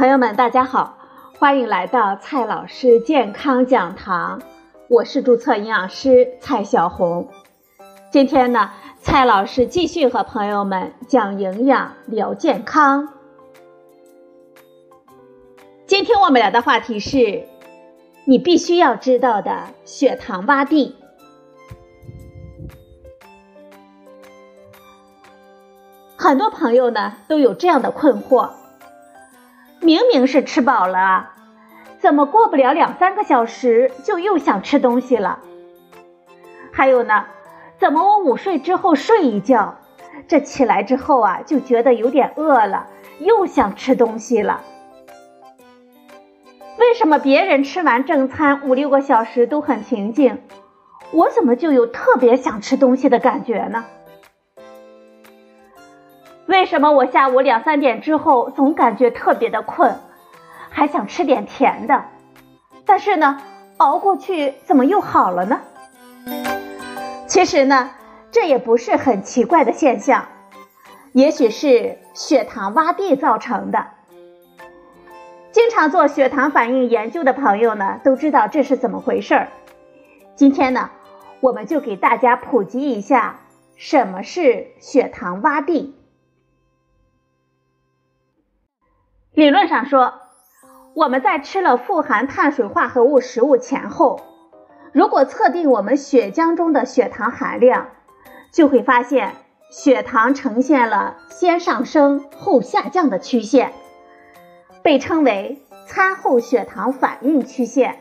[0.00, 0.96] 朋友们，大家好，
[1.38, 4.40] 欢迎来到蔡老师健康讲堂，
[4.88, 7.28] 我是注册营养师蔡小红。
[8.10, 8.70] 今天呢，
[9.02, 13.10] 蔡老师继续和朋友们讲营养聊健康。
[15.86, 17.46] 今天我们聊的话题是，
[18.24, 20.96] 你必须要知道的血糖洼地。
[26.16, 28.48] 很多朋友呢都有这样的困惑。
[29.80, 31.30] 明明是吃饱了，
[31.98, 35.38] 怎么过不了两三个小时就又想吃东西了？
[36.70, 37.24] 还有呢，
[37.78, 39.78] 怎么我午睡之后睡一觉，
[40.28, 42.88] 这起来之后啊就觉得有点饿了，
[43.20, 44.60] 又想吃东西了？
[46.78, 50.42] 为什么别人吃完正餐五六个小时都很平静，
[51.10, 53.84] 我怎么就有特别想吃东西的感觉呢？
[56.70, 59.98] 什么我下午两三点之后总感觉特别的困，
[60.68, 62.04] 还想吃点甜的？
[62.86, 63.42] 但是呢，
[63.78, 65.60] 熬过去怎么又好了呢？
[67.26, 67.90] 其实呢，
[68.30, 70.28] 这也不是很奇怪的现象，
[71.10, 73.88] 也许是血糖洼地造成的。
[75.50, 79.48] 经常做血糖反应研究的朋友呢，都知道这是怎么回事儿。
[80.36, 80.90] 今天呢，
[81.40, 83.40] 我们就给大家普及一下
[83.74, 85.96] 什么是血糖洼地。
[89.40, 90.12] 理论上说，
[90.92, 94.20] 我们在吃了富含碳水化合物食物前后，
[94.92, 97.88] 如果测定我们血浆中的血糖含量，
[98.52, 99.32] 就会发现
[99.70, 103.72] 血糖呈现了先上升后下降的曲线，
[104.82, 107.98] 被称为餐后血糖反应曲线。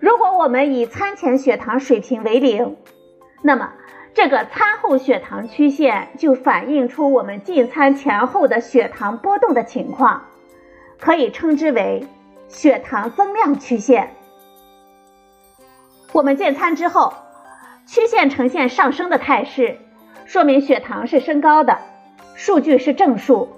[0.00, 2.76] 如果我们以餐前血糖水平为零，
[3.42, 3.74] 那么
[4.14, 10.24] 这个餐后血糖曲线就反映出我们进餐前后的血糖波动的情况，
[10.98, 12.06] 可以称之为
[12.48, 14.14] 血糖增量曲线。
[16.12, 17.12] 我们进餐之后，
[17.86, 19.78] 曲线呈现上升的态势，
[20.24, 21.78] 说明血糖是升高的，
[22.34, 23.48] 数据是正数。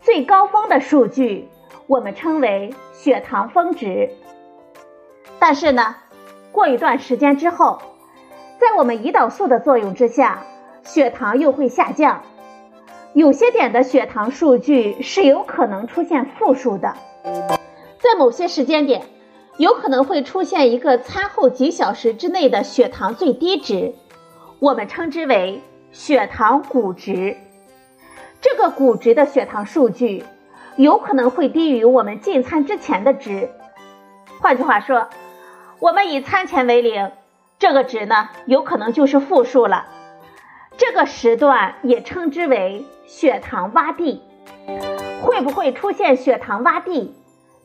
[0.00, 1.48] 最高峰的数据
[1.86, 4.10] 我们称为血糖峰值。
[5.38, 5.94] 但是呢，
[6.50, 7.80] 过一段时间之后，
[8.62, 10.44] 在我们胰岛素的作用之下，
[10.84, 12.22] 血糖又会下降，
[13.12, 16.94] 有些点的血糖数据是有可能出现负数的，
[17.98, 19.02] 在某些时间点，
[19.56, 23.94] 有可能会出现一个餐后几小时之内的血糖最低值，
[24.60, 27.36] 我们称之为血糖谷值。
[28.40, 30.24] 这个谷值的血糖数据
[30.76, 33.50] 有可能会低于我们进餐之前的值，
[34.40, 35.08] 换句话说，
[35.80, 37.10] 我们以餐前为零。
[37.62, 39.86] 这个值呢，有可能就是负数了。
[40.76, 44.20] 这个时段也称之为血糖洼地。
[45.22, 47.14] 会不会出现血糖洼地？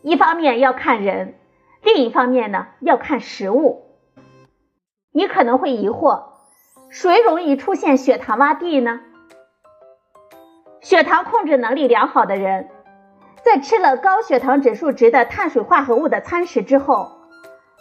[0.03, 1.33] 一方面要看人，
[1.81, 3.87] 另一方面呢要看食物。
[5.13, 6.25] 你可能会疑惑，
[6.91, 8.99] 谁容易出现血糖洼地呢？
[10.79, 12.69] 血糖控制能力良好的人，
[13.43, 17.16] 在吃了高血糖指数值的碳水化合物的餐食之后。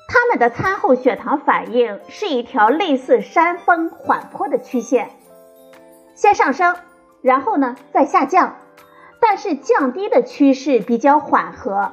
[0.08, 5.10] 他们的餐后血糖反应是一条类似山峰缓坡的曲线，
[6.14, 6.76] 先上升，
[7.22, 8.56] 然后呢再下降，
[9.20, 11.92] 但是降低的趋势比较缓和，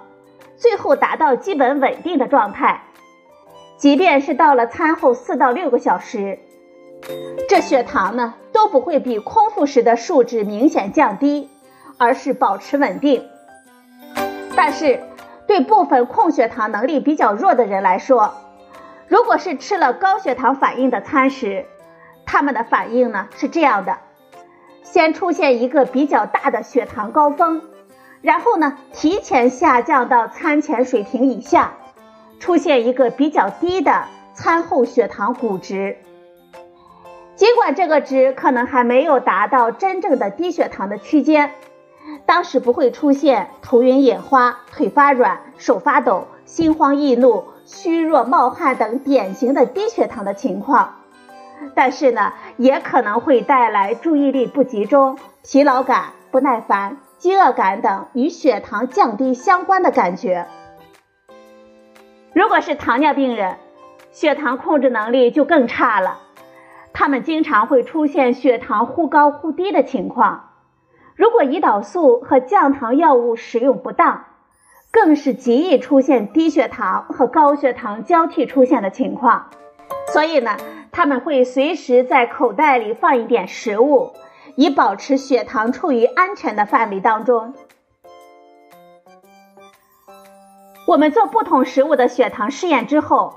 [0.58, 2.84] 最后达到基本稳定的状态。
[3.78, 6.40] 即便是到了餐后四到六个小时，
[7.50, 11.50] 这血糖呢都不会比空腹时的数值明显降低，
[11.98, 13.28] 而是保持稳定。
[14.56, 15.00] 但是。
[15.54, 18.34] 对部分控血糖能力比较弱的人来说，
[19.08, 21.68] 如果是吃了高血糖反应的餐食，
[22.26, 24.00] 他们的反应呢是这样的：
[24.82, 27.62] 先出现一个比较大的血糖高峰，
[28.24, 31.74] 然后呢提前下降到餐前水平以下，
[32.40, 35.98] 出现一个比较低的餐后血糖谷值。
[37.36, 41.52] 尽管这个值可能还没有达到真正的低血糖的区间。
[42.26, 50.96] 当时不会出现头晕眼花、腿发软、手发抖、心慌易怒、虚弱冒汗等典型的低血糖的情况，
[51.76, 60.48] 但是呢，也可能会带来注意力不集中、疲劳感、不耐烦、饥饿感等与血糖降低相关的感觉。
[62.34, 63.58] 如果是糖尿病人，
[64.12, 66.20] 血糖控制能力就更差了，
[66.92, 70.50] 他们经常会出现血糖忽高忽低的情况。
[71.16, 74.26] 如果胰岛素和降糖药物使用不当，
[74.92, 79.50] 更是极易出现低血糖和高血糖交替出现的情况。
[80.12, 80.58] 所以呢，
[80.92, 84.14] 他们会随时在口袋里放一点食物，
[84.56, 87.54] 以保持血糖处于安全的范围当中。
[90.86, 93.36] 我们做不同食物的血糖试验之后，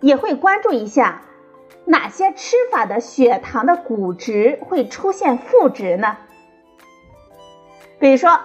[0.00, 1.22] 也会关注一下
[1.84, 6.16] 哪些吃法的血糖的钴值会出现负值呢？
[8.00, 8.40] 比如说，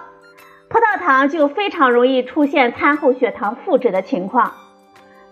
[0.68, 4.52] 葡萄糖就非常容易出现餐后血糖负值的情况，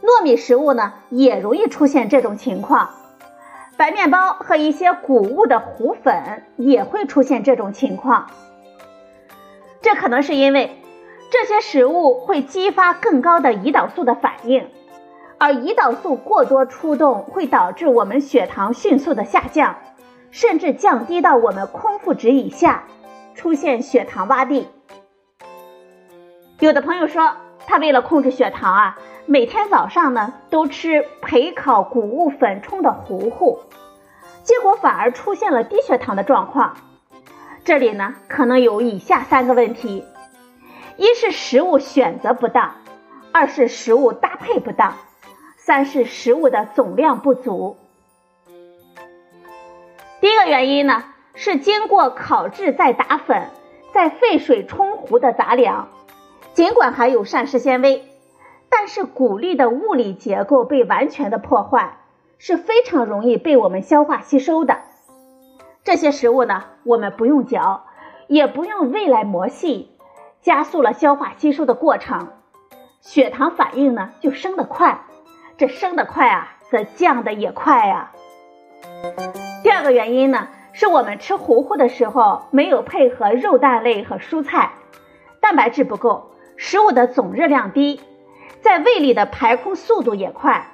[0.03, 2.89] 糯米食物呢也容易出现这种情况，
[3.77, 8.29] 白面包和一些谷物的糊粉也会出现这种情况。
[9.83, 10.81] 这可能是因为
[11.31, 14.71] 这些食物会激发更高的胰岛素的反应，
[15.37, 19.77] 而胰岛素过多出动会导致我们血糖迅速的下降，
[20.31, 22.85] 甚至降低到我们空腹值以下，
[23.35, 24.69] 出现血糖洼地。
[26.61, 27.37] 有的朋友说，
[27.67, 33.61] 他为了控制血糖啊，每天早上呢都吃焙烤谷物粉冲的糊糊，
[34.43, 36.77] 结果反而出现了低血糖的状况。
[37.65, 40.05] 这里呢，可能有以下三个问题：
[40.97, 42.77] 一是食物选择不当，
[43.33, 44.95] 二是食物搭配不当，
[45.57, 47.77] 三是食物的总量不足。
[50.21, 51.05] 第一个原因呢，
[51.35, 53.51] 是经过烤制再打粉、
[53.93, 55.89] 再沸水冲糊的杂粮，
[56.53, 58.05] 尽管含有膳食纤维，
[58.71, 61.99] 但是谷粒的物理结构被完全的破坏，
[62.39, 64.79] 是非常容易被我们消化吸收的。
[65.83, 67.85] 这些食物呢，我们不用嚼，
[68.29, 69.91] 也不用胃来磨细，
[70.41, 72.29] 加速了消化吸收的过程，
[73.01, 75.05] 血糖反应呢就升得快，
[75.59, 78.13] 这升得快啊，则降的也快呀。
[79.63, 84.73] 第二个原因呢，是我们吃糊糊的时候没有配合肉蛋类和蔬菜，
[85.41, 88.01] 蛋白质不够，食物的总热量低，
[88.61, 90.67] 在胃里的排空速度也快，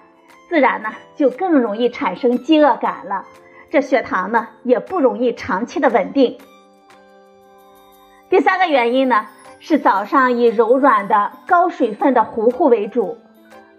[0.48, 3.26] 自然呢就更容易产生饥饿感了。
[3.68, 6.38] 这血糖呢也不容易长期的稳定。
[8.30, 9.26] 第三个原因呢
[9.58, 13.18] 是早上以柔软的高水分的糊糊为主，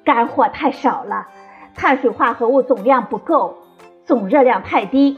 [0.05, 1.29] 干货太少了，
[1.73, 3.57] 碳水化合物总量不够，
[4.05, 5.17] 总热量太低。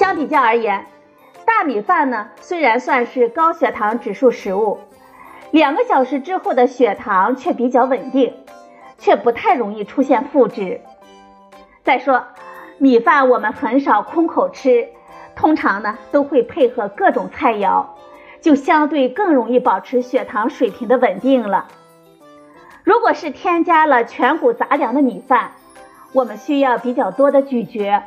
[0.00, 0.86] 相比较而言，
[1.44, 4.78] 大米饭呢虽然算是高血糖指数食物，
[5.50, 8.32] 两个小时之后的血糖却比较稳定，
[8.96, 10.80] 却不太容易出现负值。
[11.84, 12.24] 再说。
[12.78, 14.88] 米饭我们很少空口吃，
[15.36, 17.84] 通常呢都会配合各种菜肴，
[18.40, 21.68] 就相对更容易保持血糖水平的稳定了。
[22.84, 25.50] 如果是添加了全谷杂粮的米饭，
[26.14, 28.02] 我们需要比较多的咀嚼，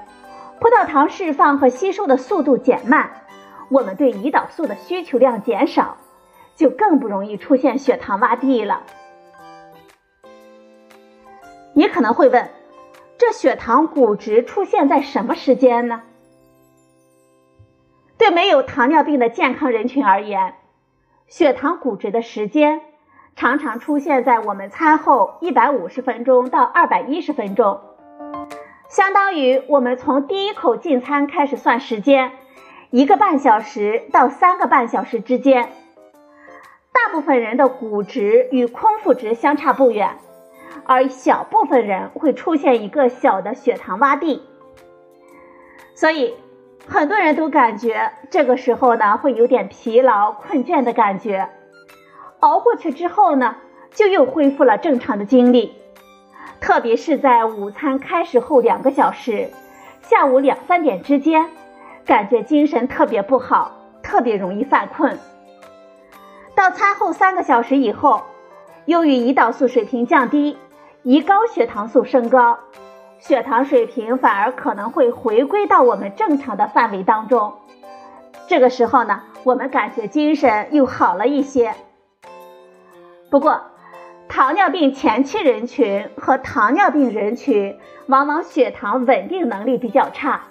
[0.63, 3.11] 葡萄糖释放和吸收的速度减慢，
[3.67, 5.97] 我们对胰岛素的需求量减少，
[6.55, 8.83] 就更不容易出现血糖洼地了。
[11.73, 12.49] 你可能会问。
[13.17, 16.01] 这血糖钴值出现在什么时间呢？
[18.17, 20.55] 对没有糖尿病的健康人群而言，
[21.27, 22.79] 血糖钴值的时间
[23.35, 27.81] 常常出现在我们餐后一百五十分钟到二百一十分钟，
[28.93, 32.33] 相当于我们从第一口进餐开始算时间，
[32.91, 35.71] 一个半小时到三个半小时之间。
[36.91, 40.19] 大部分人的骨值与空腹值相差不远。
[40.85, 44.43] 而小部分人会出现一个小的血糖洼地，
[45.95, 46.35] 所以
[46.87, 51.49] 很多人都感觉这个时候呢会有点疲劳困倦的感觉，
[52.41, 53.55] 熬过去之后呢
[53.89, 55.73] 就又恢复了正常的精力，
[56.59, 59.49] 特别是在午餐开始后两个小时，
[60.01, 61.49] 下午两三点之间，
[62.05, 63.71] 感觉精神特别不好，
[64.01, 65.19] 特别容易犯困。
[66.55, 68.21] 到餐后三个小时以后，
[68.85, 70.57] 由于胰岛素水平降低。
[71.05, 72.59] 胰高血糖素升高，
[73.19, 77.55] 血糖水平反而可能会回归到我们正常的范围当中。
[78.47, 81.75] 这个时候呢，我们感觉精神又好了一些。
[83.29, 83.59] 不过，
[84.35, 90.41] 糖尿病前期人群和糖尿病人群往往血糖稳定能力比较差，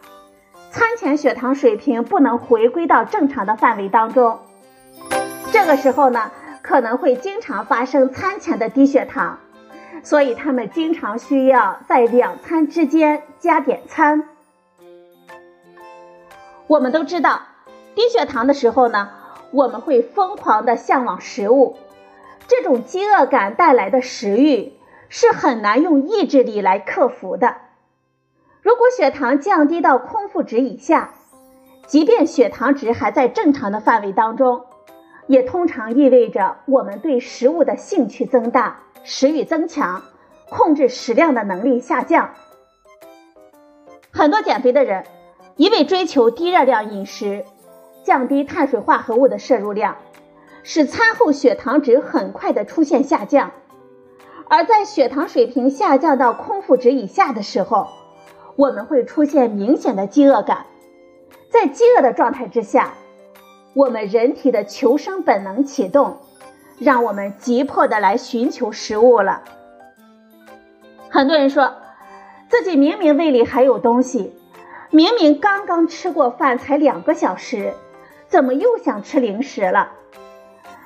[0.70, 4.38] 餐前血糖水平不能回归到正常的范围当中。
[5.50, 6.30] 这个时候呢，
[6.62, 9.40] 可能会经常发生餐前的低血糖。
[10.04, 14.28] 所以他们经常需要在两餐之间加点餐。
[16.68, 17.42] 我们都知道，
[17.96, 19.10] 低血糖的时候呢，
[19.50, 21.76] 我们会疯狂的向往食物，
[22.48, 24.72] 这种饥饿感带来的食欲
[25.08, 27.56] 是很难用意志力来克服的。
[28.60, 31.14] 如果血糖降低到空腹值以下，
[31.86, 34.64] 即便血糖值还在正常的范围当中，
[35.26, 38.80] 也通常意味着我们对食物的兴趣增大。
[39.04, 40.02] 食欲增强，
[40.48, 42.34] 控制食量的能力下降。
[44.12, 45.04] 很多减肥的人
[45.56, 47.44] 一味追求低热量饮食，
[48.04, 49.96] 降低碳水化合物的摄入量，
[50.62, 53.52] 使餐后血糖值很快的出现下降。
[54.48, 57.88] 而在血糖水平下降到空腹值以下的时候，
[58.56, 60.66] 我们会出现明显的饥饿感。
[61.48, 62.94] 在饥饿的状态之下，
[63.74, 66.18] 我们人体的求生本能启动，
[66.78, 69.42] 让我们急迫的来寻求食物了。
[71.08, 71.74] 很多人说，
[72.48, 74.34] 自己明明胃里还有东西，
[74.90, 77.72] 明明刚刚吃过饭才两个小时，
[78.28, 79.92] 怎么又想吃零食了？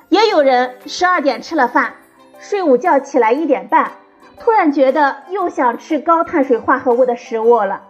[0.09, 1.95] 也有人十二点吃了饭，
[2.39, 3.91] 睡午觉起来一点半，
[4.39, 7.83] 突然觉得又想吃高碳水化合物的食物了。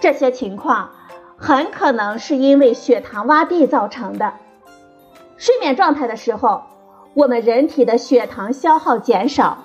[0.00, 0.90] 这些情况
[1.36, 4.32] 很可能是因为血糖洼地造成的。
[5.36, 6.62] 睡眠状态的时候，
[7.14, 9.58] 我们人体的血糖消耗减少。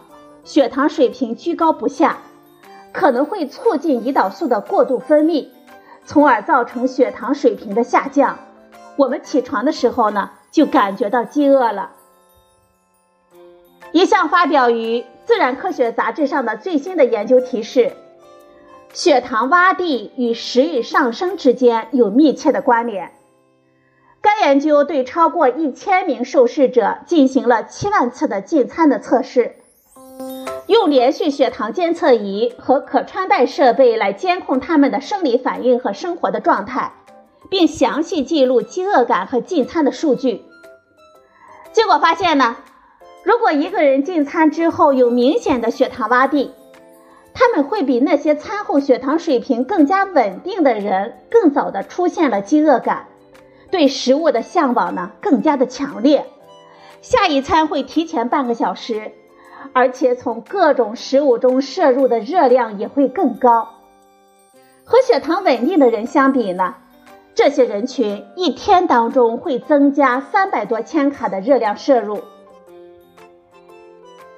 [0.43, 2.17] 血糖水平居高不下，
[2.91, 5.47] 可能会促进胰岛素的过度分泌，
[6.05, 8.38] 从而造成血糖水平的下降。
[8.95, 11.91] 我们起床的时候呢，就感觉到饥饿了。
[13.91, 17.91] 一项发表于《自然科学杂志》上的最新的研究提示，
[18.93, 23.12] 血糖洼地与食欲上升之间有密切的关联。
[24.21, 29.57] 该研究对超过一千名受试者进行了七万次的进餐的测试。
[30.67, 36.93] 用连续血糖监测仪和可穿戴设备来监控他们的生理反应和生活的状态，
[37.49, 40.43] 并详细记录饥饿感和进餐的数据。
[41.71, 42.57] 结果发现呢，
[43.23, 46.53] 如果一个人进餐之后有明显的血糖洼地，
[47.33, 53.07] 他们会比那些餐后血糖水平更加稳定的人更早的出现了饥饿感，
[53.71, 56.25] 对食物的向往呢更加的强烈，
[57.01, 59.11] 下一餐会提前半个小时。
[59.73, 63.67] 而且从各种食物中摄入的热量也会更高。
[64.85, 66.75] 和血糖稳定的人相比呢，
[67.36, 72.24] 这些人群一天当中会增加三百多千卡的热量摄入。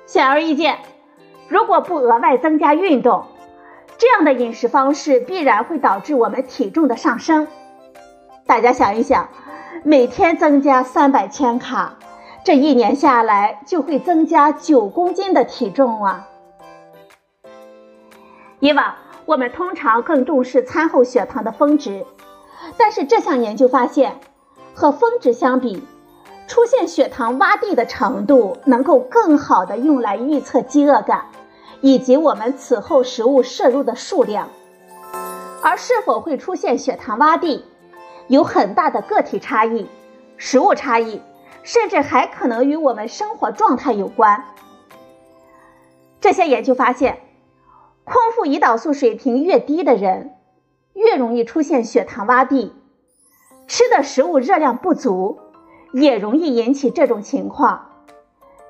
[0.08, 0.80] 显而易见，
[1.48, 3.26] 如果不额外增加运动，
[4.00, 7.48] 这样的饮食方式必然会导致我们体重的上升。
[8.48, 9.30] 大家想一想，
[9.84, 11.98] 每天增加三百千卡。
[12.44, 16.28] 这一年下来就会增加九公斤的体重啊！
[18.60, 22.06] 以往我们通常更重视餐后血糖的峰值，
[22.78, 24.20] 但是这项研究发现，
[24.74, 25.84] 和峰值相比，
[26.48, 31.26] 出现血糖洼地的程度能够更好的用来预测饥饿感，
[31.82, 34.50] 以及我们此后食物摄入的数量。
[35.62, 37.66] 而是否会出现血糖洼地，
[38.28, 39.88] 有很大的个体差异，
[40.38, 41.22] 食物差异。
[41.64, 44.46] 甚至还可能与我们生活状态有关。
[46.22, 47.18] 这些研究发现，
[48.06, 50.37] 空腹胰岛素水平越低的人，
[50.98, 52.74] 越容易出现血糖洼地，
[53.68, 55.38] 吃的食物热量不足，
[55.94, 57.90] 也容易引起这种情况。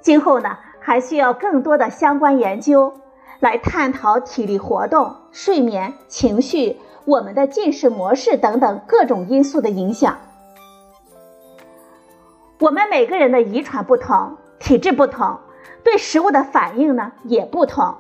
[0.02, 2.94] 今后呢，还需要更多的相关研究
[3.40, 10.18] 来探讨体力活动、睡眠、情绪、我们的进食模式等等各种因素的影响。
[12.60, 15.38] 我们每个人的遗传不同，体质不同，
[15.82, 17.96] 对食物的反应呢也不同，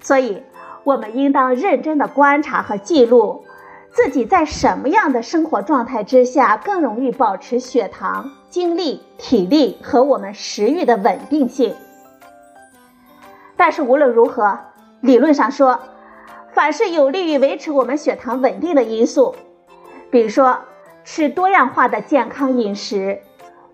[0.00, 0.44] 所以
[0.84, 3.44] 我们应当认真的观察和记录
[3.92, 11.74] 自己在什么样的生活状态之下更容易保持血糖、精力、体力和我们食欲的稳定性。
[13.56, 14.58] 但是无论如何，
[15.00, 15.80] 理论上说，
[16.52, 19.34] 凡是有利于维持我们血糖稳定的因素，
[20.10, 20.58] 比如说
[21.04, 23.20] 吃多样化的健康饮食。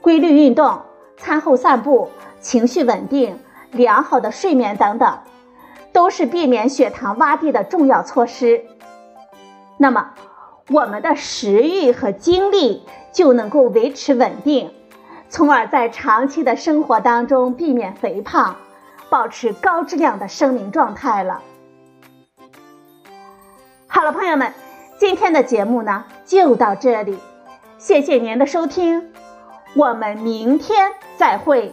[0.00, 0.82] 规律运动、
[1.16, 3.38] 餐后散步、情绪稳定、
[3.72, 5.18] 良好的睡眠等等，
[5.94, 8.64] 都是避免血糖洼地的重要措施。
[9.78, 10.10] 那么，
[10.68, 12.82] 我们的食欲和精力
[13.12, 14.72] 就能够维持稳定，
[15.28, 18.56] 从而在长期的生活当中避免肥胖，
[19.08, 21.40] 保持高质量的生命状态了。
[23.86, 24.52] 好了，朋友们，
[24.98, 27.18] 今天的节目呢就到这里，
[27.78, 29.12] 谢谢您的收听。
[29.76, 31.72] 我们明天再会。